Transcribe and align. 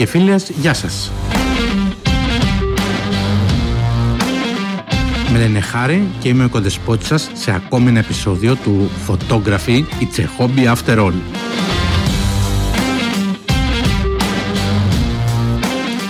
και 0.00 0.06
φίλες, 0.06 0.50
γεια 0.60 0.74
σας. 0.74 1.12
Με 5.32 5.38
λένε 5.38 5.60
Χάρη 5.60 6.08
και 6.18 6.28
είμαι 6.28 6.44
ο 6.44 6.48
κοντεσπότης 6.48 7.06
σας 7.06 7.30
σε 7.32 7.54
ακόμη 7.54 7.88
ένα 7.88 7.98
επεισόδιο 7.98 8.54
του 8.54 8.90
Photography 9.08 9.82
It's 10.00 10.18
a 10.18 10.24
Hobby 10.38 10.74
After 10.74 10.98
All. 10.98 11.12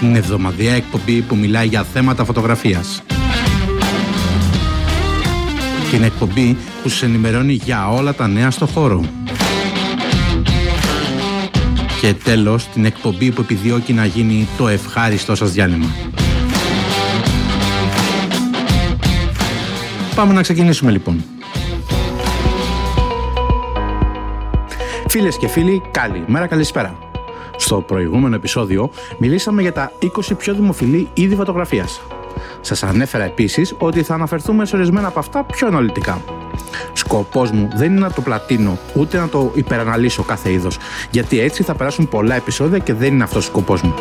Είναι 0.03 0.19
εβδομαδιαία 0.19 0.75
εκπομπή 0.75 1.21
που 1.21 1.37
μιλάει 1.37 1.67
για 1.67 1.85
θέματα 1.85 2.25
φωτογραφίας. 2.25 3.03
Την 5.91 6.03
εκπομπή 6.03 6.57
που 6.83 6.89
σας 6.89 7.03
ενημερώνει 7.03 7.53
για 7.53 7.89
όλα 7.89 8.15
τα 8.15 8.29
νέα 8.29 8.51
στο 8.51 8.67
χώρο. 8.67 9.20
Και 12.01 12.15
τέλος, 12.15 12.67
την 12.67 12.85
εκπομπή 12.85 13.33
που 13.33 13.41
επιδιώκει 13.41 13.93
να 13.93 14.05
γίνει 14.05 14.49
το 14.57 14.69
ευχάριστό 14.69 15.35
σας 15.35 15.53
διάλειμμα. 15.53 15.87
Πάμε 20.15 20.33
να 20.33 20.43
ξεκινήσουμε 20.43 20.91
λοιπόν. 20.91 21.25
Φίλες 25.09 25.37
και 25.37 25.49
φίλοι, 25.49 25.83
καλημέρα, 25.91 26.47
καλησπέρα. 26.47 26.99
Στο 27.57 27.81
προηγούμενο 27.81 28.35
επεισόδιο 28.35 28.91
μιλήσαμε 29.19 29.63
για 29.63 29.73
τα 29.73 29.93
20 30.01 30.09
πιο 30.39 30.55
δημοφιλή 30.55 31.09
είδη 31.15 31.35
φωτογραφίας. 31.35 32.01
Σας 32.61 32.83
ανέφερα 32.83 33.25
επίσης 33.25 33.75
ότι 33.79 34.03
θα 34.03 34.15
αναφερθούμε 34.15 34.65
σε 34.65 34.77
ορισμένα 34.77 35.07
από 35.09 35.19
αυτά 35.19 35.45
πιο 35.45 35.67
αναλυτικά. 35.67 36.23
Σκοπός 36.93 37.51
μου 37.51 37.69
δεν 37.75 37.91
είναι 37.91 38.01
να 38.01 38.13
το 38.13 38.21
πλατείνω 38.21 38.79
ούτε 38.95 39.19
να 39.19 39.29
το 39.29 39.51
υπεραναλύσω 39.55 40.23
κάθε 40.23 40.53
είδος, 40.53 40.79
γιατί 41.11 41.41
έτσι 41.41 41.63
θα 41.63 41.75
περάσουν 41.75 42.09
πολλά 42.09 42.35
επεισόδια 42.35 42.79
και 42.79 42.95
δεν 42.95 43.13
είναι 43.13 43.23
αυτός 43.23 43.45
ο 43.45 43.47
σκοπός 43.47 43.83
μου. 43.83 43.95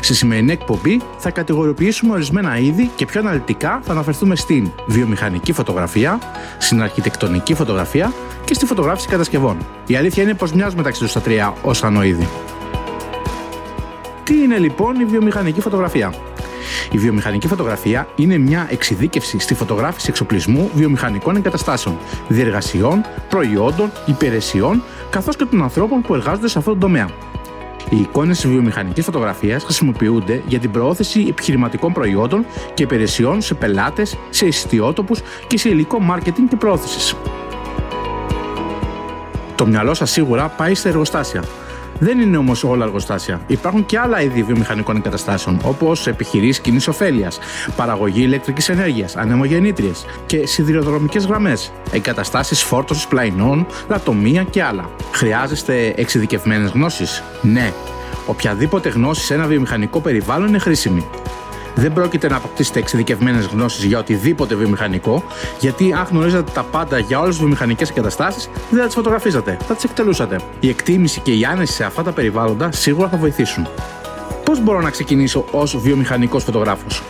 Στη 0.00 0.18
σημερινή 0.18 0.52
εκπομπή 0.52 1.00
θα 1.18 1.30
κατηγοριοποιήσουμε 1.30 2.12
ορισμένα 2.12 2.58
είδη 2.58 2.90
και 2.96 3.06
πιο 3.06 3.20
αναλυτικά 3.20 3.80
θα 3.82 3.92
αναφερθούμε 3.92 4.36
στην 4.36 4.70
βιομηχανική 4.86 5.52
φωτογραφία, 5.52 6.18
στην 6.58 6.82
αρχιτεκτονική 6.82 7.54
φωτογραφία 7.54 8.12
και 8.44 8.54
στη 8.54 8.66
φωτογράφηση 8.66 9.08
κατασκευών. 9.08 9.56
Η 9.86 9.96
αλήθεια 9.96 10.22
είναι 10.22 10.34
πως 10.34 10.52
μοιάζουν 10.52 10.76
μεταξύ 10.76 11.00
τους 11.00 11.12
τα 11.12 11.20
τρία 11.20 11.54
ως 11.62 11.82
ανοίδη. 11.84 12.28
Τι 14.24 14.34
είναι 14.42 14.58
λοιπόν 14.58 15.00
η 15.00 15.04
βιομηχανική 15.04 15.60
φωτογραφία; 15.60 16.14
Η 16.92 16.98
βιομηχανική 16.98 17.48
φωτογραφία 17.48 18.08
είναι 18.16 18.38
μια 18.38 18.66
εξειδίκευση 18.70 19.38
στη 19.38 19.54
φωτογράφηση 19.54 20.06
εξοπλισμού 20.08 20.70
βιομηχανικών 20.74 21.36
εγκαταστάσεων, 21.36 21.98
διεργασιών, 22.28 23.04
προϊόντων, 23.28 23.92
υπηρεσιών 24.06 24.82
καθώς 25.10 25.36
και 25.36 25.44
των 25.44 25.62
ανθρώπων 25.62 26.00
που 26.00 26.14
εργάζονται 26.14 26.48
σε 26.48 26.58
αυτόν 26.58 26.72
τον 26.72 26.82
τομέα. 26.82 27.08
Οι 27.90 27.96
εικόνες 27.96 28.40
τη 28.40 28.48
βιομηχανικής 28.48 29.04
φωτογραφίας 29.04 29.64
χρησιμοποιούνται 29.64 30.42
για 30.46 30.58
την 30.58 30.70
προώθηση 30.70 31.26
επιχειρηματικών 31.28 31.92
προϊόντων 31.92 32.46
και 32.74 32.82
υπηρεσιών 32.82 33.40
σε 33.40 33.54
πελάτες, 33.54 34.16
σε 34.30 34.46
ιστιότοπους 34.46 35.20
και 35.46 35.58
σε 35.58 35.68
υλικό 35.68 36.00
μάρκετινγκ 36.00 36.48
και 36.48 36.56
προώθησης. 36.56 37.14
Το 39.54 39.66
μυαλό 39.66 39.94
σας 39.94 40.10
σίγουρα 40.10 40.48
πάει 40.48 40.74
στα 40.74 40.88
εργοστάσια. 40.88 41.44
Δεν 42.02 42.20
είναι 42.20 42.36
όμως 42.36 42.64
όλα 42.64 42.84
εργοστάσια. 42.84 43.40
Υπάρχουν 43.46 43.86
και 43.86 43.98
άλλα 43.98 44.22
είδη 44.22 44.42
βιομηχανικών 44.42 44.96
εγκαταστάσεων, 44.96 45.60
όπως 45.64 46.06
επιχειρήσεις 46.06 46.60
κοινής 46.60 46.88
ωφέλειας, 46.88 47.38
παραγωγή 47.76 48.22
ηλεκτρικής 48.22 48.68
ενέργειας, 48.68 49.16
ανεμογεννήτριες 49.16 50.04
και 50.26 50.46
σιδηροδρομικές 50.46 51.26
γραμμές, 51.26 51.72
εγκαταστάσεις 51.92 52.62
φόρτωσης 52.62 53.06
πλαϊνών, 53.06 53.66
λατομεία 53.88 54.42
και 54.42 54.62
άλλα. 54.62 54.90
Χρειάζεστε 55.12 55.92
εξειδικευμένες 55.96 56.70
γνώσεις; 56.70 57.22
Ναι. 57.42 57.72
Οποιαδήποτε 58.26 58.88
γνώση 58.88 59.24
σε 59.24 59.34
ένα 59.34 59.46
βιομηχανικό 59.46 60.00
περιβάλλον 60.00 60.48
είναι 60.48 60.58
χρήσιμη 60.58 61.06
δεν 61.74 61.92
πρόκειται 61.92 62.28
να 62.28 62.36
αποκτήσετε 62.36 62.78
εξειδικευμένες 62.78 63.46
γνώσεις 63.46 63.84
για 63.84 63.98
οτιδήποτε 63.98 64.54
βιομηχανικό, 64.54 65.24
γιατί 65.60 65.92
αν 65.92 66.06
γνωρίζατε 66.10 66.50
τα 66.54 66.62
πάντα 66.62 66.98
για 66.98 67.18
όλες 67.18 67.28
τις 67.28 67.38
βιομηχανικές 67.38 67.90
εγκαταστάσεις, 67.90 68.50
δεν 68.70 68.80
θα 68.80 68.86
τις 68.86 68.94
φωτογραφίζατε, 68.94 69.56
θα 69.66 69.74
τις 69.74 69.84
εκτελούσατε. 69.84 70.40
Η 70.60 70.68
εκτίμηση 70.68 71.20
και 71.20 71.32
η 71.32 71.44
άνεση 71.44 71.72
σε 71.72 71.84
αυτά 71.84 72.02
τα 72.02 72.12
περιβάλλοντα 72.12 72.72
σίγουρα 72.72 73.08
θα 73.08 73.16
βοηθήσουν. 73.16 73.68
Πώς 74.44 74.62
μπορώ 74.62 74.80
να 74.80 74.90
ξεκινήσω 74.90 75.44
ως 75.50 75.76
βιομηχανικός 75.78 76.44
φωτογράφος; 76.44 77.02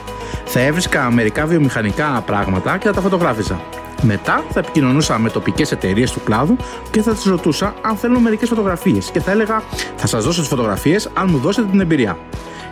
Θα 0.44 0.60
έβρισκα 0.60 1.10
μερικά 1.10 1.47
βιομηχανικά 1.47 2.22
πράγματα 2.26 2.78
και 2.78 2.87
θα 2.87 2.93
τα 2.93 3.00
φωτογράφιζα. 3.00 3.60
Μετά 4.03 4.44
θα 4.50 4.59
επικοινωνούσα 4.59 5.19
με 5.19 5.31
τοπικές 5.31 5.72
εταιρείες 5.72 6.12
του 6.12 6.20
κλάδου 6.25 6.56
και 6.91 7.03
θα 7.03 7.12
τις 7.12 7.25
ρωτούσα 7.25 7.75
αν 7.82 7.97
θέλουν 7.97 8.22
μερικές 8.22 8.49
φωτογραφίες 8.49 9.10
και 9.10 9.20
θα 9.20 9.31
έλεγα 9.31 9.62
Θα 9.97 10.06
σας 10.06 10.25
δώσω 10.25 10.41
τις 10.41 10.49
φωτογραφίες 10.49 11.10
αν 11.15 11.26
μου 11.31 11.38
δώσετε 11.38 11.69
την 11.70 11.81
εμπειρία. 11.81 12.19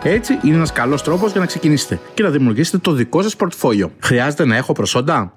Έτσι 0.03 0.39
είναι 0.43 0.55
ένας 0.55 0.71
καλός 0.71 1.03
τρόπος 1.03 1.31
για 1.31 1.39
να 1.39 1.45
ξεκινήσετε 1.45 1.99
και 2.13 2.23
να 2.23 2.29
δημιουργήσετε 2.29 2.77
το 2.77 2.91
δικό 2.91 3.21
σας 3.21 3.35
πορτφόλιο. 3.35 3.91
Χρειάζεται 3.99 4.45
να 4.45 4.55
έχω 4.55 4.73
προσόντα; 4.73 5.33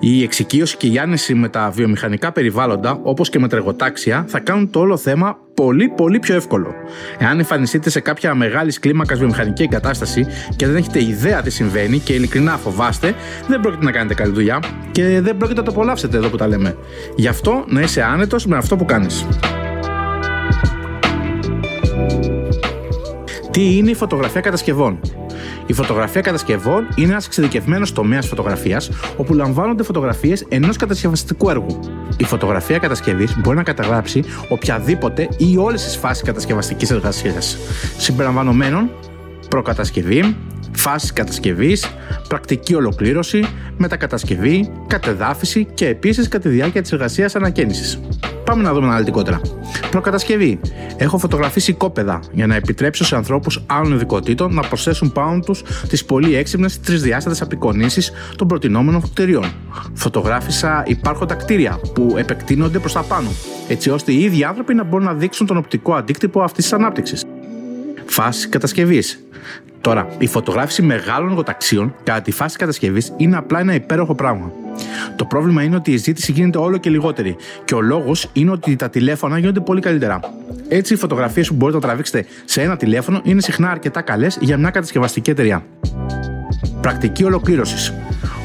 Η 0.00 0.22
εξοικείωση 0.22 0.76
και 0.76 0.86
η 0.86 0.98
άνεση 0.98 1.34
με 1.34 1.48
τα 1.48 1.70
βιομηχανικά 1.70 2.32
περιβάλλοντα, 2.32 3.00
όπως 3.02 3.28
και 3.28 3.38
με 3.38 3.48
τα 3.48 3.56
εργοτάξια, 3.56 4.24
θα 4.28 4.40
κάνουν 4.40 4.70
το 4.70 4.80
όλο 4.80 4.96
θέμα 4.96 5.36
πολύ 5.54 5.88
πολύ 5.88 6.18
πιο 6.18 6.34
εύκολο. 6.34 6.74
Εάν 7.18 7.38
εμφανιστείτε 7.38 7.90
σε 7.90 8.00
κάποια 8.00 8.34
μεγάλης 8.34 8.78
κλίμακας 8.78 9.18
βιομηχανική 9.18 9.62
εγκατάσταση 9.62 10.26
και 10.56 10.66
δεν 10.66 10.76
έχετε 10.76 11.02
ιδέα 11.02 11.42
τι 11.42 11.50
συμβαίνει 11.50 11.98
και 11.98 12.12
ειλικρινά 12.12 12.56
φοβάστε, 12.56 13.14
δεν 13.48 13.60
πρόκειται 13.60 13.84
να 13.84 13.90
κάνετε 13.90 14.14
καλή 14.14 14.32
δουλειά 14.32 14.62
και 14.92 15.20
δεν 15.20 15.36
πρόκειται 15.36 15.60
να 15.60 15.66
το 15.66 15.70
απολαύσετε 15.70 16.16
εδώ 16.16 16.28
που 16.28 16.36
τα 16.36 16.46
λέμε. 16.46 16.76
Γι' 17.16 17.28
αυτό 17.28 17.64
να 17.68 17.80
είσαι 17.80 18.02
άνετος 18.02 18.46
με 18.46 18.56
αυτό 18.56 18.76
που 18.76 18.84
κάνεις. 18.84 19.26
Τι 23.52 23.76
είναι 23.76 23.90
η 23.90 23.94
φωτογραφία 23.94 24.40
κατασκευών; 24.40 25.00
Η 25.66 25.72
φωτογραφία 25.72 26.20
κατασκευών 26.20 26.88
είναι 26.94 27.10
ένας 27.10 27.26
εξειδικευμένος 27.26 27.92
τομέας 27.92 28.26
φωτογραφίας 28.26 28.90
όπου 29.16 29.34
λαμβάνονται 29.34 29.82
φωτογραφίες 29.82 30.44
ενός 30.48 30.76
κατασκευαστικού 30.76 31.50
έργου. 31.50 31.80
Η 32.16 32.24
φωτογραφία 32.24 32.78
κατασκευής 32.78 33.36
μπορεί 33.38 33.56
να 33.56 33.62
καταγράψει 33.62 34.24
οποιαδήποτε 34.48 35.28
ή 35.36 35.56
όλες 35.56 35.84
τις 35.84 35.96
φάσεις 35.96 36.22
κατασκευαστικής 36.22 36.90
εργασίας, 36.90 37.58
συμπεριλαμβανομένων 37.96 38.90
προκατασκευή, 39.48 40.36
φάση 40.72 41.12
κατασκευής, 41.12 41.86
πρακτική 42.28 42.74
ολοκλήρωση, 42.74 43.44
μετακατασκευή, 43.76 44.70
κατεδάφιση 44.86 45.66
και 45.74 45.86
επίσης 45.86 46.28
κατά 46.28 46.48
τη 46.48 46.54
διάρκεια 46.54 46.82
της 46.82 46.92
εργασίας 46.92 47.36
ανακαίνησης. 47.36 48.00
Πάμε 48.44 48.62
να 48.62 48.72
δούμε 48.72 48.86
αναλυτικότερα. 48.86 49.40
Προκατασκευή. 49.90 50.60
Έχω 50.96 51.18
φωτογραφίσει 51.18 51.70
οικόπεδα 51.70 52.20
για 52.32 52.46
να 52.46 52.54
επιτρέψω 52.54 53.04
σε 53.04 53.16
ανθρώπους 53.16 53.62
άλλων 53.66 53.92
ειδικοτήτων 53.92 54.54
να 54.54 54.62
προσθέσουν 54.62 55.12
πάνω 55.12 55.40
τους 55.40 55.62
τις 55.88 56.04
πολύ 56.04 56.36
έξυπνες 56.36 56.80
τρισδιάστατες 56.80 57.42
απεικονίσεις 57.42 58.12
των 58.36 58.48
προτινόμενων 58.48 59.00
κτηρίων. 59.00 59.44
Φωτογράφησα 59.94 60.82
υπάρχοντα 60.86 61.34
κτίρια 61.34 61.80
που 61.94 62.14
επεκτείνονται 62.16 62.78
προς 62.78 62.92
τα 62.92 63.02
πάνω, 63.02 63.28
έτσι 63.68 63.90
ώστε 63.90 64.12
οι 64.12 64.20
ίδιοι 64.22 64.44
άνθρωποι 64.44 64.74
να 64.74 64.84
μπορούν 64.84 65.06
να 65.06 65.14
δείξουν 65.14 65.46
τον 65.46 65.56
οπτικό 65.56 65.94
αντίκτυπο 65.94 66.42
αυτής 66.42 66.64
της 66.64 66.72
ανάπτυξης. 66.72 67.24
Φάση 68.06 68.48
κατασκευής. 68.48 69.20
Τώρα, 69.80 70.08
η 70.18 70.26
φωτογράφηση 70.26 70.82
μεγάλων 70.82 71.28
εργοταξίων 71.28 71.94
κατά 72.02 72.20
τη 72.20 72.30
φάση 72.30 72.56
κατασκευής 72.56 73.12
είναι 73.16 73.36
απλά 73.36 73.60
ένα 73.60 73.74
υπέροχο 73.74 74.14
πράγμα. 74.14 74.52
Το 75.16 75.24
πρόβλημα 75.24 75.62
είναι 75.62 75.76
ότι 75.76 75.92
η 75.92 75.96
ζήτηση 75.96 76.32
γίνεται 76.32 76.58
όλο 76.58 76.76
και 76.76 76.90
λιγότερη 76.90 77.36
και 77.64 77.74
ο 77.74 77.80
λόγος 77.80 78.30
είναι 78.32 78.50
ότι 78.50 78.76
τα 78.76 78.90
τηλέφωνα 78.90 79.38
γίνονται 79.38 79.60
πολύ 79.60 79.80
καλύτερα. 79.80 80.20
Έτσι, 80.68 80.94
οι 80.94 80.96
φωτογραφίες 80.96 81.48
που 81.48 81.54
μπορείτε 81.54 81.78
να 81.78 81.84
τραβήξετε 81.84 82.24
σε 82.44 82.62
ένα 82.62 82.76
τηλέφωνο 82.76 83.20
είναι 83.24 83.40
συχνά 83.40 83.70
αρκετά 83.70 84.00
καλές 84.00 84.38
για 84.40 84.56
μια 84.56 84.70
κατασκευαστική 84.70 85.30
εταιρεία. 85.30 85.64
Πρακτική 86.80 87.24
ολοκλήρωσης. 87.24 87.92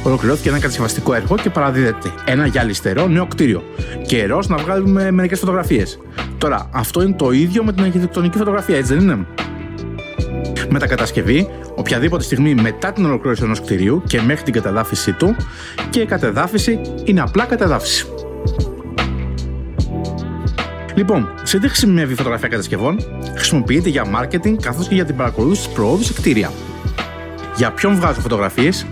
Ολοκληρώθηκε 0.04 0.50
ένα 0.50 0.60
κατασκευαστικό 0.60 1.14
έργο 1.14 1.36
και 1.36 1.50
παραδίδεται 1.50 2.12
ένα 2.26 2.46
γυαλιστερό 2.46 3.08
νέο 3.08 3.26
κτίριο. 3.26 3.64
Καιρός 4.08 4.48
να 4.48 4.58
βγάλουμε 4.58 5.12
μερικές 5.12 5.40
φωτογραφίες. 5.40 6.00
Τώρα, 6.38 6.70
αυτό 6.74 7.02
είναι 7.02 7.16
το 7.18 7.32
ίδιο 7.32 7.64
με 7.64 7.74
την 7.74 7.84
αρχιτεκτονική 7.84 8.38
φωτογραφία, 8.38 8.78
έτσι 8.78 8.94
δεν 8.94 9.04
είναι; 9.04 9.26
Μετακατασκευή, 10.70 11.50
οποιαδήποτε 11.76 12.24
στιγμή 12.24 12.56
μετά 12.56 12.92
την 12.92 13.06
ολοκλήρωση 13.06 13.44
ενός 13.44 13.62
κτηρίου 13.62 14.04
και 14.08 14.22
μέχρι 14.22 14.44
την 14.44 14.54
κατεδάφιση 14.54 15.14
του, 15.14 15.36
και 15.90 16.00
η 16.00 16.06
κατεδάφιση 16.06 16.80
είναι 17.04 17.22
απλά 17.22 17.46
κατεδάφιση. 17.46 18.06
Λοιπόν, 20.96 21.30
σε 21.44 21.60
τι 21.60 21.68
χρησιμεύει 21.68 22.14
η 22.14 22.16
φωτογραφία 22.16 22.48
κατασκευών, 22.48 22.98
χρησιμοποιείται 23.36 23.90
για 23.90 24.04
marketing 24.16 24.56
καθώς 24.62 24.88
και 24.88 24.96
για 24.96 25.06
την 25.06 25.16
παρακολούθηση 25.16 25.68
της 25.68 25.76
προόδου 25.76 26.04
σε 26.04 26.14
κτίρια. 26.14 26.52
Για 27.56 27.72
ποιον 27.72 27.96
βγάζω 27.96 28.22
φωτογραφίες, 28.22 28.86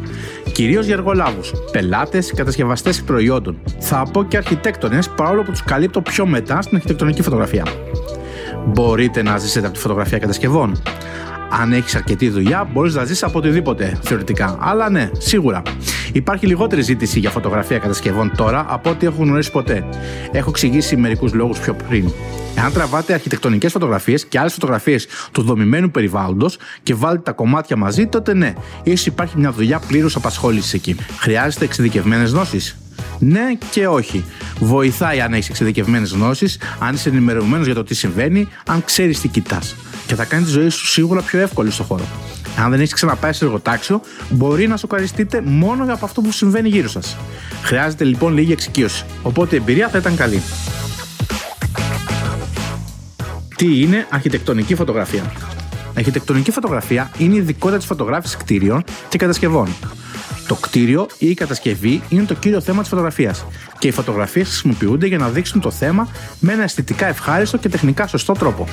κυρίως 0.51 0.85
για 0.85 0.93
εργολάβους, 0.93 1.53
πελάτες, 1.71 2.33
κατασκευαστές 2.35 3.01
προϊόντων. 3.01 3.57
Θα 3.79 4.07
πω 4.13 4.23
και 4.23 4.37
αρχιτέκτονες, 4.37 5.09
παρόλο 5.09 5.43
που 5.43 5.51
τους 5.51 5.63
καλύπτω 5.63 6.01
πιο 6.01 6.25
μετά 6.25 6.61
στην 6.61 6.75
αρχιτεκτονική 6.75 7.21
φωτογραφία. 7.21 7.65
Μπορείτε 8.65 9.23
να 9.23 9.37
ζήσετε 9.37 9.65
από 9.65 9.75
τη 9.75 9.81
φωτογραφία 9.81 10.17
κατασκευών 10.17 10.81
αν 11.61 11.73
έχεις 11.73 11.95
αρκετή 11.95 12.29
δουλειά, 12.29 12.69
μπορείς 12.73 12.95
να 12.95 13.03
ζήσει 13.03 13.25
από 13.25 13.37
οτιδήποτε 13.37 13.99
θεωρητικά. 14.01 14.57
Αλλά 14.59 14.89
ναι, 14.89 15.09
σίγουρα. 15.17 15.61
Υπάρχει 16.11 16.47
λιγότερη 16.47 16.81
ζήτηση 16.81 17.19
για 17.19 17.29
φωτογραφία 17.29 17.77
κατασκευών 17.77 18.31
τώρα 18.37 18.65
από 18.69 18.89
ό,τι 18.89 19.05
έχω 19.05 19.23
γνωρίσει 19.23 19.51
ποτέ. 19.51 19.83
Έχω 20.31 20.49
εξηγήσει 20.49 20.95
μερικούς 20.97 21.33
λόγους 21.33 21.59
πιο 21.59 21.75
πριν. 21.87 22.11
Εάν 22.57 22.73
τραβάτε 22.73 23.13
αρχιτεκτονικές 23.13 23.71
φωτογραφίες 23.71 24.25
και 24.25 24.39
άλλες 24.39 24.53
φωτογραφίες 24.53 25.07
του 25.31 25.41
δομημένου 25.41 25.91
περιβάλλοντος 25.91 26.57
και 26.83 26.93
βάλετε 26.93 27.23
τα 27.23 27.31
κομμάτια 27.31 27.75
μαζί, 27.75 28.07
τότε 28.07 28.33
ναι, 28.33 28.53
ίσως 28.83 29.05
υπάρχει 29.05 29.37
μια 29.37 29.51
δουλειά 29.51 29.79
πλήρους 29.87 30.15
απασχόλησης 30.15 30.73
εκεί. 30.73 30.95
Χρειάζεται 31.17 31.65
εξειδικευμένες 31.65 32.31
γνώσεις; 32.31 32.77
Ναι 33.19 33.57
και 33.69 33.87
όχι. 33.87 34.25
Βοηθάει 34.59 35.21
αν 35.21 35.33
έχεις 35.33 35.49
εξειδικευμένες 35.49 36.11
γνώσεις, 36.11 36.59
αν 36.79 36.93
είσαι 36.93 37.09
ενημερωμένος 37.09 37.65
για 37.65 37.75
το 37.75 37.83
τι 37.83 37.95
συμβαίνει, 37.95 38.47
αν 38.65 38.83
ξέρεις 38.85 39.21
τι 39.21 39.27
κοιτάς. 39.27 39.75
Και 40.05 40.15
θα 40.15 40.25
κάνει 40.25 40.43
τη 40.43 40.49
ζωή 40.49 40.69
σου 40.69 40.85
σίγουρα 40.85 41.21
πιο 41.21 41.39
εύκολη 41.39 41.71
στο 41.71 41.83
χώρο. 41.83 42.05
Αν 42.57 42.71
δεν 42.71 42.79
έχεις 42.79 42.93
ξαναπάει 42.93 43.33
σε 43.33 43.45
εργοτάξιο, 43.45 44.01
μπορεί 44.29 44.67
να 44.67 44.77
σοκαριστείτε 44.77 45.41
μόνο 45.41 45.93
από 45.93 46.05
αυτό 46.05 46.21
που 46.21 46.31
συμβαίνει 46.31 46.69
γύρω 46.69 46.87
σας. 46.87 47.17
Χρειάζεται 47.63 48.03
λοιπόν 48.03 48.33
λίγη 48.33 48.51
εξοικείωση. 48.51 49.05
Οπότε 49.21 49.55
η 49.55 49.57
εμπειρία 49.57 49.89
θα 49.89 49.97
ήταν 49.97 50.15
καλή. 50.15 50.41
Τι 53.55 53.81
είναι 53.81 54.07
αρχιτεκτονική 54.09 54.75
φωτογραφία; 54.75 55.31
Αρχιτεκτονική 55.97 56.51
φωτογραφία 56.51 57.11
είναι 57.17 57.33
η 57.33 57.37
ειδικότητα 57.37 57.77
της 57.77 57.87
φωτογράφησης 57.87 58.37
κτίριων 58.37 58.83
και 59.09 59.17
κατασκευών. 59.17 59.67
Το 60.47 60.55
κτίριο 60.55 61.07
ή 61.17 61.29
η 61.29 61.33
κατασκευή 61.33 62.01
είναι 62.09 62.23
το 62.23 62.33
κύριο 62.33 62.61
θέμα 62.61 62.79
της 62.79 62.89
φωτογραφίας 62.89 63.45
και 63.79 63.87
οι 63.87 63.91
φωτογραφίες 63.91 64.47
χρησιμοποιούνται 64.47 65.07
για 65.07 65.17
να 65.17 65.29
δείξουν 65.29 65.61
το 65.61 65.71
θέμα 65.71 66.07
με 66.39 66.53
ένα 66.53 66.63
αισθητικά 66.63 67.07
ευχάριστο 67.07 67.57
και 67.57 67.69
τεχνικά 67.69 68.07
σωστό 68.07 68.33
τρόπο. 68.33 68.67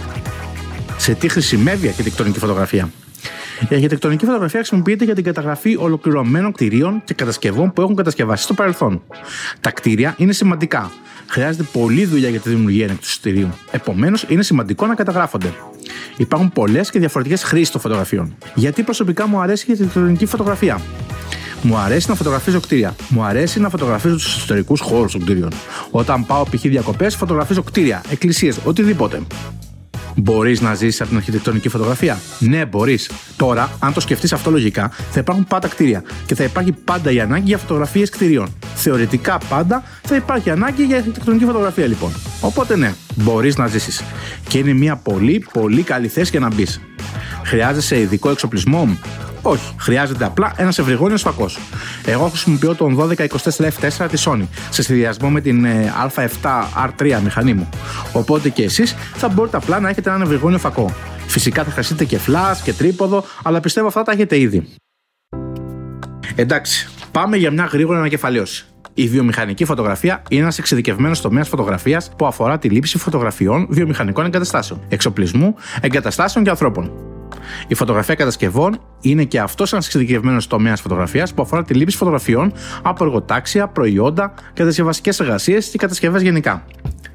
Σε 1.03 1.15
τι 1.15 1.29
χρησιμεύει 1.29 1.87
η 1.87 1.89
αρχιτεκτονική 1.89 2.39
φωτογραφία. 2.39 2.91
Η 3.69 3.75
αρχιτεκτονική 3.75 4.25
φωτογραφία 4.25 4.59
χρησιμοποιείται 4.59 5.05
για 5.05 5.15
την 5.15 5.25
καταγραφή 5.25 5.77
ολοκληρωμένων 5.77 6.53
κτηρίων 6.53 7.03
και 7.05 7.15
κατασκευών 7.15 7.73
που 7.73 7.81
έχουν 7.81 7.95
κατασκευαστεί 7.95 8.45
στο 8.45 8.55
παρελθόν. 8.55 9.03
Τα 9.61 9.71
κτίρια 9.71 10.15
είναι 10.19 10.33
σημαντικά. 10.33 10.91
Χρειάζεται 11.27 11.65
πολλή 11.73 12.05
δουλειά 12.05 12.29
για 12.29 12.41
τη 12.41 12.49
δημιουργία 12.49 12.85
ενό 12.85 12.97
κτηρίου. 13.19 13.49
Επομένως, 13.71 14.25
είναι 14.29 14.43
σημαντικό 14.43 14.87
να 14.87 14.95
καταγράφονται. 14.95 15.53
Υπάρχουν 16.17 16.53
πολλές 16.53 16.91
και 16.91 16.99
διαφορετικές 16.99 17.43
χρήσεις 17.43 17.71
των 17.71 17.81
φωτογραφιών. 17.81 18.37
Γιατί 18.55 18.83
προσωπικά 18.83 19.27
μου 19.27 19.41
αρέσει 19.41 19.65
η 19.69 19.71
αρχιτεκτονική 19.71 20.27
φωτογραφία; 20.27 20.81
Μου 21.63 21.77
αρέσει 21.77 22.09
να 22.09 22.15
φωτογραφίζω 22.15 22.61
κτίρια. 22.61 22.95
Μου 23.09 23.23
αρέσει 23.23 23.61
να 23.61 23.69
φωτογραφίζω 23.69 24.15
τους 24.15 24.37
ιστορικούς 24.37 24.81
χώρους 24.81 25.13
των 25.13 25.21
κτίριων. 25.21 25.53
Όταν 25.91 26.27
πάω 26.27 26.43
π.χ. 26.43 26.61
διακοπές, 26.61 27.17
φωτογραφίζω 27.17 27.63
κτίρια, 27.63 28.03
εκκλησίες, 28.11 28.59
οτιδήποτε. 28.65 29.23
Μπορείς 30.17 30.61
να 30.61 30.75
ζήσεις 30.75 31.01
από 31.01 31.09
την 31.09 31.19
αρχιτεκτονική 31.19 31.69
φωτογραφία; 31.69 32.19
Ναι, 32.39 32.65
μπορείς. 32.65 33.11
Τώρα, 33.37 33.71
αν 33.79 33.93
το 33.93 34.01
σκεφτείς 34.01 34.33
αυτό 34.33 34.51
λογικά, 34.51 34.91
θα 35.11 35.21
υπάρχουν 35.21 35.45
πάντα 35.47 35.69
κτίρια 35.69 36.03
και 36.27 36.35
θα 36.35 36.45
υπάρχει 36.45 36.73
πάντα 36.73 37.11
η 37.11 37.21
ανάγκη 37.21 37.45
για 37.47 37.59
φωτογραφίες 37.59 38.11
κτιρίων. 38.11 38.57
Θεωρητικά 38.75 39.39
πάντα 39.49 39.83
θα 40.03 40.17
υπάρχει 40.17 40.51
ανάγκη 40.51 40.85
για 40.85 40.97
αρχιτεκτονική 40.97 41.45
φωτογραφία 41.45 41.87
λοιπόν. 41.87 42.13
Οπότε 42.41 42.77
ναι, 42.77 42.95
μπορείς 43.15 43.57
να 43.57 43.67
ζήσεις. 43.67 44.03
Και 44.49 44.59
είναι 44.59 44.73
μια 44.73 44.97
πολύ 44.97 45.47
πολύ 45.53 45.83
καλή 45.83 46.09
θέση 46.09 46.31
για 46.31 46.41
να 46.41 46.55
μπεις. 46.55 46.81
Χρειάζεσαι 47.45 48.01
ειδικό 48.01 48.31
εξοπλισμό; 48.31 48.99
Όχι, 49.43 49.75
χρειάζεται 49.79 50.25
απλά 50.25 50.53
ένας 50.57 50.79
ευρυγόνιος 50.79 51.23
φακός. 51.23 51.59
Εγώ 52.05 52.29
χρησιμοποιώ 52.29 52.75
τον 52.75 52.95
1224 52.95 53.27
F4 53.59 54.07
της 54.11 54.29
Sony 54.29 54.47
σε 54.71 54.83
συνδυασμό 54.83 55.31
με 55.31 55.41
την 55.41 55.67
Α7 56.07 56.29
R3 56.87 57.21
μηχανή 57.23 57.55
μου. 57.55 57.69
Οπότε 58.13 58.49
και 58.49 58.63
εσείς 58.63 58.95
θα 59.15 59.29
μπορείτε 59.29 59.57
απλά 59.57 59.81
να 59.81 59.89
έχετε 59.89 60.09
έναν 60.09 60.23
ευρυγόνιο 60.23 60.59
φακό. 60.59 60.95
Φυσικά 61.27 61.65
θα 61.65 61.71
χρειαστείτε 61.71 62.05
και 62.05 62.19
flash 62.27 62.57
και 62.63 62.73
τρίποδο, 62.73 63.25
αλλά 63.43 63.61
πιστεύω 63.61 63.87
αυτά 63.87 64.03
τα 64.03 64.13
έχετε 64.13 64.39
ήδη. 64.39 64.69
Εντάξει, 66.35 66.89
πάμε 67.13 67.37
για 67.37 67.51
μια 67.51 67.65
γρήγορη 67.65 67.99
ανακεφαλαίωση. 67.99 68.65
Η 68.95 69.09
βιομηχανική 69.09 69.65
φωτογραφία 69.65 70.23
είναι 70.29 70.43
ένας 70.43 70.59
εξειδικευμένος 70.59 71.21
τομέας 71.21 71.49
φωτογραφίας 71.49 72.11
που 72.17 72.27
αφορά 72.27 72.59
τη 72.59 72.69
λήψη 72.69 72.99
φωτογραφιών 72.99 73.67
βιομηχανικών 73.71 74.25
εγκαταστάσεων, 74.25 74.81
εξοπλισμού, 74.89 75.55
εγκαταστάσεων 75.81 76.45
και 76.45 76.51
ανθρώπων. 76.51 77.12
Η 77.67 77.75
φωτογραφία 77.75 78.15
κατασκευών 78.15 78.79
είναι 79.01 79.25
και 79.25 79.41
αυτός 79.41 79.73
ένας 79.73 79.85
εξειδικευμένος 79.87 80.47
τομέας 80.47 80.81
φωτογραφίας 80.81 81.35
που 81.35 81.43
αφορά 81.43 81.65
τη 81.65 81.75
λήψη 81.75 81.97
φωτογραφιών 81.97 82.53
από 82.83 83.05
εργοτάξια, 83.05 83.69
προϊόντα, 83.69 84.35
κατασκευαστικές 84.53 85.21
εργασίες 85.21 85.69
και 85.69 85.79
κατασκευές 85.79 86.23
γενικά. 86.23 86.65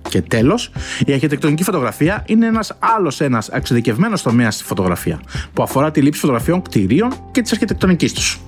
Και 0.09 0.21
τέλος, 0.21 0.71
η 1.05 1.13
αρχιτεκτονική 1.13 1.63
φωτογραφία 1.63 2.23
είναι 2.27 2.45
ένας 2.45 2.77
άλλος 2.79 3.21
ένας 3.21 3.47
εξειδικευμένος 3.47 4.21
τομέας 4.21 4.55
στη 4.55 4.63
φωτογραφία 4.63 5.19
που 5.53 5.63
αφορά 5.63 5.91
τη 5.91 6.01
λήψη 6.01 6.19
φωτογραφιών 6.19 6.61
κτηρίων 6.61 7.11
και 7.31 7.41
της 7.41 7.51
αρχιτεκτονικής 7.51 8.13
τους. 8.13 8.39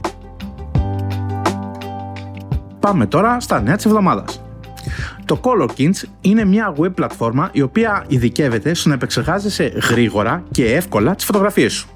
Πάμε 2.80 3.06
τώρα 3.06 3.40
στα 3.40 3.62
νέα 3.62 3.76
της 3.76 3.86
εβδομάδας. 3.86 4.42
Το 5.26 5.40
ColorKins 5.44 6.08
είναι 6.22 6.46
μια 6.46 6.76
web 6.78 6.94
πλατφόρμα 6.96 7.50
η 7.52 7.62
οποία 7.62 8.06
ειδικεύεται 8.08 8.74
στο 8.74 8.90
να 8.90 8.96
επεξεργάζεσαι 8.96 9.64
γρήγορα 9.90 10.44
και 10.52 10.76
εύκολα 10.76 11.16
τις 11.16 11.26
φωτογραφίες 11.26 11.74
σου. 11.74 11.90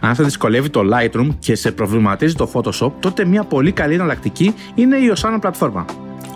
Αν 0.00 0.14
σε 0.14 0.22
δυσκολεύει 0.22 0.70
το 0.70 0.80
Lightroom 0.92 1.28
και 1.38 1.54
σε 1.54 1.72
προβληματίζει 1.72 2.34
το 2.34 2.50
Photoshop, 2.52 2.92
τότε 3.00 3.24
μια 3.24 3.44
πολύ 3.44 3.72
καλή 3.72 3.94
εναλλακτική 3.94 4.54
είναι 4.74 4.96
η 4.96 5.12
Osana 5.16 5.38
πλατφόρμα 5.40 5.86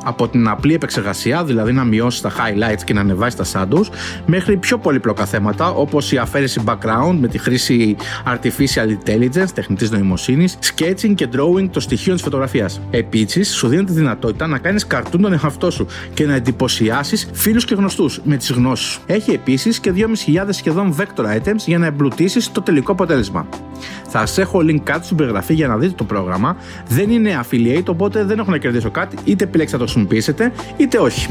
από 0.04 0.28
την 0.28 0.49
απλή 0.49 0.75
επεξεργασία, 0.75 1.44
δηλαδή 1.44 1.72
να 1.72 1.84
μειώσει 1.84 2.22
τα 2.22 2.31
highlights 2.31 2.82
και 2.84 2.93
να 2.93 3.00
ανεβάσει 3.00 3.37
τα 3.37 3.44
shadows, 3.52 3.87
μέχρι 4.26 4.56
πιο 4.56 4.78
πολύπλοκα 4.78 5.25
θέματα 5.25 5.69
όπως 5.69 6.12
η 6.12 6.16
αφαίρεση 6.16 6.62
background 6.66 7.16
με 7.20 7.28
τη 7.28 7.38
χρήση 7.38 7.96
artificial 8.26 8.87
intelligence, 8.87 9.50
τεχνητής 9.54 9.90
νοημοσύνης, 9.90 10.58
sketching 10.62 11.14
και 11.14 11.28
drawing 11.32 11.69
των 11.70 11.82
στοιχείων 11.82 12.14
της 12.14 12.25
φωτογραφίας. 12.25 12.81
Επίσης, 12.90 13.54
σου 13.54 13.69
δίνει 13.69 13.84
τη 13.84 13.93
δυνατότητα 13.93 14.46
να 14.46 14.58
κάνεις 14.58 14.87
καρτούν 14.87 15.20
τον 15.20 15.32
εαυτό 15.32 15.70
σου 15.70 15.87
και 16.14 16.26
να 16.26 16.34
εντυπωσιάσεις 16.34 17.28
φίλους 17.32 17.64
και 17.64 17.75
γνωστούς 17.75 18.20
με 18.25 18.37
τις 18.37 18.50
γνώσεις 18.52 18.87
σου. 18.87 19.00
Έχει 19.06 19.31
επίσης 19.31 19.81
και 19.81 19.93
2.500 19.93 20.06
σχεδόν 20.50 20.94
vector 20.98 21.25
items 21.25 21.64
για 21.66 21.78
να 21.78 21.87
εμπλουτίσεις 21.87 22.52
το 22.52 22.62
τελικό 22.62 22.93
αποτέλεσμα. 22.93 23.46
Θα 24.08 24.19
σας 24.26 24.38
έχω 24.38 24.58
link 24.58 24.81
κάτω 24.82 25.05
στην 25.05 25.17
περιγραφή 25.17 25.55
για 25.55 25.69
να 25.69 25.76
δείτε 25.76 25.93
το 25.96 26.05
πρόγραμμα. 26.05 26.56
Δεν 26.88 27.11
είναι 27.11 27.40
affiliate, 27.43 27.87
οπότε 27.87 28.25
δεν 28.25 28.38
έχω 28.38 28.50
να 28.50 28.58
κερδίσω 28.58 28.90
κάτι, 28.90 29.17
είτε 29.25 29.44
επιλέξετε 29.44 29.79
να 29.79 29.87
το 29.87 29.93
χρησιμοποιήσετε, 29.93 30.52
είτε 30.76 30.99
όχι. 30.99 31.29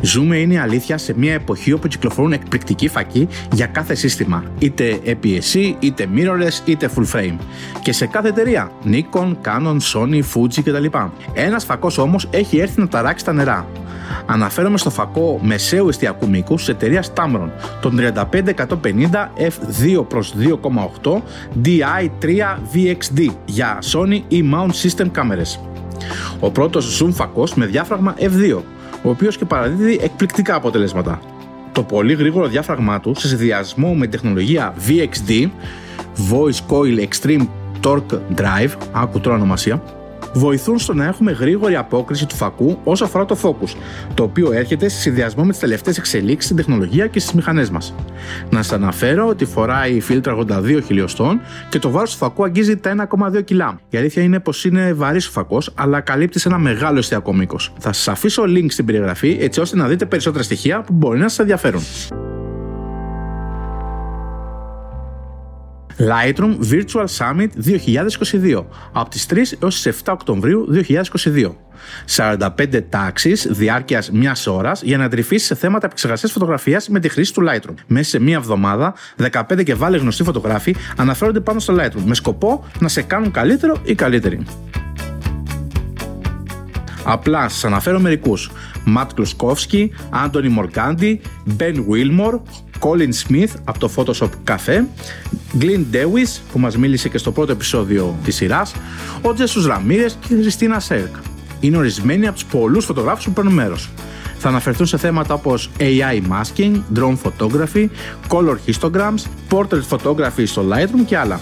Ζούμε 0.00 0.36
είναι 0.36 0.54
η 0.54 0.58
αλήθεια 0.58 0.98
σε 0.98 1.14
μια 1.16 1.32
εποχή 1.32 1.72
όπου 1.72 1.88
κυκλοφορούν 1.88 2.32
εκπληκτικοί 2.32 2.88
φακοί 2.88 3.28
για 3.52 3.66
κάθε 3.66 3.94
σύστημα, 3.94 4.44
είτε 4.58 5.00
APS-C, 5.04 5.74
είτε 5.78 6.08
mirrorless, 6.14 6.68
είτε 6.68 6.90
full 6.96 7.16
frame. 7.16 7.36
Και 7.82 7.92
σε 7.92 8.06
κάθε 8.06 8.28
εταιρεία, 8.28 8.70
Nikon, 8.84 9.32
Canon, 9.44 9.76
Sony, 9.92 10.20
Fuji 10.34 10.62
κτλ. 10.64 10.84
Ένας 11.32 11.64
φακός 11.64 11.98
όμως 11.98 12.28
έχει 12.30 12.58
έρθει 12.58 12.80
να 12.80 12.88
ταράξει 12.88 13.24
τα 13.24 13.32
νερά. 13.32 13.66
Αναφέρομαι 14.30 14.78
στο 14.78 14.90
φακό 14.90 15.38
μεσαίου 15.42 15.88
εστιακού 15.88 16.28
μήκους 16.28 16.64
της 16.64 16.68
εταιρείας 16.74 17.12
Tamron, 17.16 17.48
τον 17.80 17.96
35150 17.96 19.30
f2 19.36 20.04
προς 20.08 20.34
2,8 21.02 21.22
DI3 21.64 22.58
VXD 22.74 23.26
για 23.44 23.78
Sony 23.92 24.20
E-mount 24.30 24.70
system 24.82 25.08
κάμερες. 25.12 25.60
Ο 26.40 26.50
πρώτος 26.50 27.02
zoom 27.02 27.10
φακός 27.12 27.54
με 27.54 27.66
διάφραγμα 27.66 28.14
f2, 28.18 28.58
ο 29.02 29.10
οποίος 29.10 29.36
και 29.36 29.44
παραδίδει 29.44 30.00
εκπληκτικά 30.02 30.54
αποτελέσματα. 30.54 31.20
Το 31.72 31.82
πολύ 31.82 32.14
γρήγορο 32.14 32.46
διάφραγμά 32.46 33.00
του 33.00 33.14
σε 33.14 33.28
συνδυασμό 33.28 33.94
με 33.94 34.06
τεχνολογία 34.06 34.74
VXD, 34.88 35.48
Voice 36.30 36.72
Coil 36.72 37.08
Extreme 37.08 37.46
Torque 37.84 38.18
Drive, 38.36 38.72
άκου 38.92 39.20
τώρα 39.20 39.36
ονομασία, 39.36 39.82
βοηθούν 40.32 40.78
στο 40.78 40.94
να 40.94 41.04
έχουμε 41.04 41.32
γρήγορη 41.32 41.76
απόκριση 41.76 42.26
του 42.26 42.34
φακού 42.34 42.78
όσο 42.84 43.04
αφορά 43.04 43.24
το 43.24 43.36
focus, 43.42 43.76
το 44.14 44.22
οποίο 44.22 44.52
έρχεται 44.52 44.88
σε 44.88 44.98
συνδυασμό 44.98 45.44
με 45.44 45.50
τις 45.50 45.60
τελευταίες 45.60 45.98
εξελίξεις 45.98 46.44
στην 46.44 46.56
τεχνολογία 46.56 47.06
και 47.06 47.20
στις 47.20 47.32
μηχανές 47.32 47.70
μας. 47.70 47.94
Να 48.50 48.62
σας 48.62 48.72
αναφέρω 48.72 49.26
ότι 49.26 49.44
φοράει 49.44 50.00
φίλτρα 50.00 50.34
82 50.34 50.80
χιλιοστών 50.84 51.40
και 51.68 51.78
το 51.78 51.90
βάρος 51.90 52.10
του 52.10 52.16
φακού 52.16 52.44
αγγίζει 52.44 52.76
τα 52.76 52.90
1,2 52.90 53.42
κιλά. 53.44 53.80
Η 53.88 53.96
αλήθεια 53.96 54.22
είναι 54.22 54.40
πως 54.40 54.64
είναι 54.64 54.92
βαρύς 54.92 55.26
ο 55.26 55.30
φακός, 55.30 55.72
αλλά 55.74 56.00
καλύπτει 56.00 56.38
σε 56.38 56.48
ένα 56.48 56.58
μεγάλο 56.58 56.98
εστιακό 56.98 57.34
μήκος. 57.34 57.72
Θα 57.78 57.92
σας 57.92 58.08
αφήσω 58.08 58.42
link 58.46 58.66
στην 58.68 58.84
περιγραφή 58.84 59.36
έτσι 59.40 59.60
ώστε 59.60 59.76
να 59.76 59.86
δείτε 59.88 60.06
περισσότερα 60.06 60.44
στοιχεία 60.44 60.80
που 60.80 60.92
μπορεί 60.92 61.18
να 61.18 61.28
σας 61.28 61.38
ενδιαφέρουν. 61.38 61.82
Lightroom 65.98 66.58
Virtual 66.70 67.06
Summit 67.18 67.48
2022 67.64 68.64
από 68.92 69.10
τις 69.10 69.26
3 69.30 69.36
έως 69.62 69.82
τις 69.82 70.02
7 70.04 70.12
Οκτωβρίου 70.12 70.66
2022. 70.70 71.56
45 72.16 72.80
τάξεις 72.88 73.46
διάρκειας 73.50 74.10
μιας 74.10 74.46
ώρας 74.46 74.82
για 74.82 74.98
να 74.98 75.08
τρυφήσει 75.08 75.46
σε 75.46 75.54
θέματα 75.54 75.86
επεξεργασίας 75.86 76.32
φωτογραφίας 76.32 76.88
με 76.88 77.00
τη 77.00 77.08
χρήση 77.08 77.32
του 77.34 77.42
Lightroom. 77.48 77.74
Μέσα 77.86 78.08
σε 78.08 78.20
μία 78.20 78.36
εβδομάδα, 78.36 78.94
15 79.16 79.62
και 79.62 79.74
βάλε 79.74 79.96
γνωστοί 79.96 80.24
φωτογράφοι 80.24 80.76
αναφέρονται 80.96 81.40
πάνω 81.40 81.60
στο 81.60 81.74
Lightroom 81.78 82.02
με 82.04 82.14
σκοπό 82.14 82.64
να 82.78 82.88
σε 82.88 83.02
κάνουν 83.02 83.30
καλύτερο 83.30 83.76
ή 83.84 83.94
καλύτερη. 83.94 84.42
Απλά 87.04 87.48
σας 87.48 87.64
αναφέρω 87.64 88.00
μερικούς. 88.00 88.50
Ματ 88.84 89.12
Κλουσκόφσκι, 89.14 89.92
Άντωνι 90.10 90.48
Μορκάντι, 90.48 91.20
Μπεν 91.44 91.84
Βίλμορ, 91.88 92.40
Colin 92.80 93.28
Smith 93.28 93.50
από 93.64 93.78
το 93.78 93.90
Photoshop 93.96 94.30
Cafe, 94.48 94.84
Glenn 95.60 95.84
Dewis 95.92 96.40
που 96.52 96.58
μας 96.58 96.76
μίλησε 96.76 97.08
και 97.08 97.18
στο 97.18 97.32
πρώτο 97.32 97.52
επεισόδιο 97.52 98.16
της 98.24 98.34
σειράς, 98.34 98.74
ο 99.22 99.34
Τζέσους 99.34 99.66
Ραμίρες 99.66 100.18
και 100.28 100.34
η 100.34 100.40
Χριστίνα 100.40 100.80
Σέρκ. 100.80 101.14
είναι 101.60 101.76
ορισμένοι 101.76 102.26
από 102.26 102.34
τους 102.34 102.44
πολλούς 102.44 102.84
φωτογράφους 102.84 103.24
που 103.24 103.32
παίρνουν 103.32 103.54
μέρος. 103.54 103.90
Θα 104.38 104.48
αναφερθούν 104.48 104.86
σε 104.86 104.96
θέματα 104.98 105.34
όπως 105.34 105.70
AI 105.78 106.22
masking, 106.32 106.80
drone 106.94 107.16
photography, 107.22 107.88
color 108.28 108.56
histograms, 108.66 109.22
portrait 109.50 109.88
photography 109.90 110.44
στο 110.44 110.64
Lightroom 110.70 111.04
και 111.06 111.16
άλλα. 111.16 111.40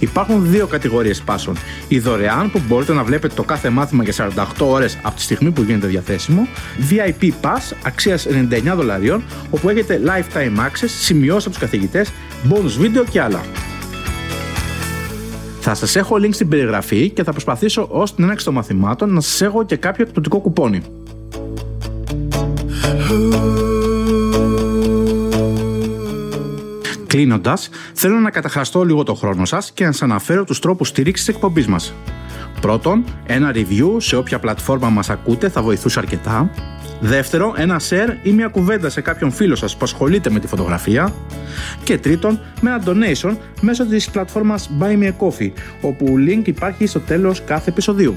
Υπάρχουν 0.00 0.50
δύο 0.50 0.66
κατηγορίες 0.66 1.22
πάσων. 1.22 1.56
Η 1.88 1.98
δωρεάν 1.98 2.50
που 2.50 2.60
μπορείτε 2.68 2.92
να 2.92 3.04
βλέπετε 3.04 3.34
το 3.34 3.42
κάθε 3.42 3.70
μάθημα 3.70 4.04
για 4.04 4.12
48 4.12 4.44
ώρες 4.58 4.98
από 5.02 5.16
τη 5.16 5.22
στιγμή 5.22 5.50
που 5.50 5.62
γίνεται 5.62 5.86
διαθέσιμο. 5.86 6.46
VIP 6.90 7.24
Pass 7.24 7.76
αξίας 7.82 8.26
99 8.26 8.74
δολαρίων, 8.76 9.22
όπου 9.50 9.68
έχετε 9.68 10.00
lifetime 10.04 10.58
access, 10.58 10.88
σημειώσει 11.00 11.48
από 11.48 11.50
τους 11.50 11.58
καθηγητές, 11.58 12.12
bonus 12.48 12.84
video 12.84 13.04
και 13.10 13.20
άλλα. 13.20 13.40
Θα 15.60 15.74
σας 15.74 15.96
έχω 15.96 16.16
link 16.16 16.30
στην 16.34 16.48
περιγραφή 16.48 17.10
και 17.10 17.22
θα 17.22 17.30
προσπαθήσω 17.30 17.86
ως 17.90 18.14
την 18.14 18.24
έναξη 18.24 18.44
των 18.44 18.54
μαθημάτων 18.54 19.12
να 19.12 19.20
σας 19.20 19.40
έχω 19.40 19.64
και 19.64 19.76
κάποιο 19.76 20.04
εκπτωτικό 20.04 20.38
κουπόνι. 20.38 20.82
Κλείνοντας, 27.10 27.68
θέλω 27.94 28.18
να 28.18 28.30
καταχαστώ 28.30 28.82
λίγο 28.84 29.02
το 29.02 29.14
χρόνο 29.14 29.44
σας 29.44 29.72
και 29.72 29.84
να 29.84 29.92
σας 29.92 30.02
αναφέρω 30.02 30.44
τους 30.44 30.58
τρόπους 30.58 30.88
στήριξης 30.88 31.26
της 31.26 31.34
εκπομπής 31.34 31.66
μας. 31.66 31.94
Πρώτον, 32.60 33.04
ένα 33.26 33.52
review 33.54 33.96
σε 33.96 34.16
όποια 34.16 34.38
πλατφόρμα 34.38 34.88
μας 34.88 35.10
ακούτε 35.10 35.48
θα 35.48 35.62
βοηθούσε 35.62 35.98
αρκετά. 35.98 36.50
Δεύτερον, 37.00 37.52
ένα 37.56 37.80
share 37.88 38.16
ή 38.22 38.30
μια 38.30 38.48
κουβέντα 38.48 38.88
σε 38.88 39.00
κάποιον 39.00 39.30
φίλο 39.30 39.54
σας 39.54 39.72
που 39.72 39.80
ασχολείται 39.82 40.30
με 40.30 40.40
τη 40.40 40.46
φωτογραφία. 40.46 41.12
Και 41.84 41.98
τρίτον, 41.98 42.40
με 42.60 42.70
ένα 42.70 42.82
donation 42.86 43.36
μέσω 43.60 43.86
της 43.86 44.10
πλατφόρμας 44.10 44.70
Buy 44.80 45.02
Me 45.02 45.06
a 45.06 45.12
Coffee, 45.26 45.52
όπου 45.80 46.06
link 46.28 46.42
υπάρχει 46.46 46.86
στο 46.86 47.00
τέλος 47.00 47.42
κάθε 47.44 47.70
επεισοδίου. 47.70 48.16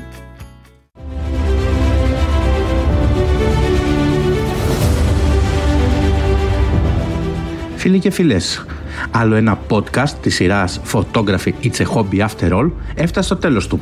Φίλοι 7.75 7.99
και 7.99 8.11
φίλες, 8.11 8.65
άλλο 9.13 9.35
ένα 9.35 9.59
podcast 9.69 10.09
της 10.21 10.35
σειράς 10.35 10.81
Photography 10.93 11.51
It's 11.63 11.77
a 11.77 11.85
Hobby 11.95 12.27
After 12.27 12.51
All 12.51 12.69
έφτασε 12.95 13.25
στο 13.25 13.35
τέλος 13.35 13.67
του. 13.67 13.79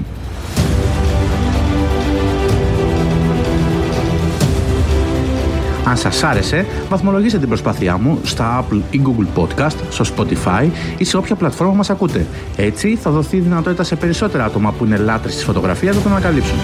Αν 5.85 5.97
σας 5.97 6.23
άρεσε, 6.23 6.65
βαθμολογήστε 6.89 7.37
την 7.37 7.47
προσπάθειά 7.47 7.97
μου 7.97 8.19
στα 8.23 8.65
Apple 8.65 8.81
ή 8.91 9.01
Google 9.05 9.41
Podcast, 9.41 9.75
στο 9.89 10.05
Spotify 10.15 10.69
ή 10.97 11.03
σε 11.03 11.17
όποια 11.17 11.35
πλατφόρμα 11.35 11.73
μας 11.73 11.89
ακούτε. 11.89 12.25
Έτσι 12.55 12.95
θα 12.95 13.11
δοθεί 13.11 13.37
δυνατότητα 13.37 13.83
σε 13.83 13.95
περισσότερα 13.95 14.45
άτομα 14.45 14.71
που 14.71 14.85
είναι 14.85 14.97
λάτρες 14.97 15.35
της 15.35 15.43
φωτογραφίας 15.43 15.95
να 15.95 16.01
το 16.01 16.09
ανακαλύψουν. 16.09 16.57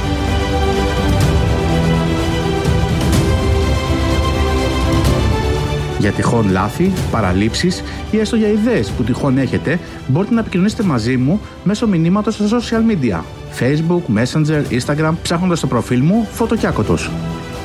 Για 5.99 6.11
τυχόν 6.11 6.49
λάθη, 6.51 6.91
παραλήψεις 7.11 7.83
ή 8.11 8.17
έστω 8.19 8.35
για 8.35 8.47
ιδέες 8.47 8.89
που 8.89 9.03
τυχόν 9.03 9.37
έχετε, 9.37 9.79
μπορείτε 10.07 10.33
να 10.33 10.39
επικοινωνήσετε 10.39 10.83
μαζί 10.83 11.17
μου 11.17 11.39
μέσω 11.63 11.87
μηνύματος 11.87 12.33
στα 12.33 12.45
social 12.49 12.91
media. 12.91 13.19
Facebook, 13.59 14.01
Messenger, 14.17 14.61
Instagram, 14.79 15.13
ψάχνοντας 15.21 15.59
το 15.59 15.67
προφίλ 15.67 16.01
μου 16.03 16.27
Φωτοκιάκοτος. 16.31 17.11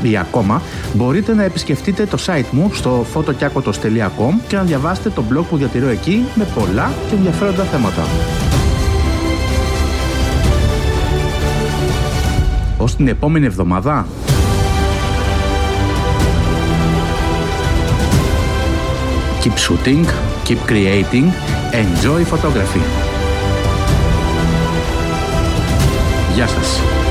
Ή 0.02 0.16
ακόμα, 0.18 0.62
μπορείτε 0.94 1.34
να 1.34 1.42
επισκεφτείτε 1.42 2.06
το 2.06 2.18
site 2.26 2.50
μου 2.50 2.70
στο 2.72 3.06
fotokiakotos.com 3.14 4.34
και 4.48 4.56
να 4.56 4.62
διαβάσετε 4.62 5.10
το 5.10 5.24
blog 5.30 5.44
που 5.50 5.56
διατηρώ 5.56 5.88
εκεί 5.88 6.24
με 6.34 6.46
πολλά 6.54 6.92
και 7.08 7.14
ενδιαφέροντα 7.14 7.62
θέματα. 7.62 8.02
Ως 12.78 12.96
την 12.96 13.08
επόμενη 13.08 13.46
εβδομάδα, 13.46 14.06
Keep 19.42 19.56
shooting, 19.58 20.06
keep 20.44 20.60
creating, 20.70 21.32
enjoy 21.72 22.24
photography. 22.24 22.82
Γεια 26.34 26.46
σας. 26.46 27.01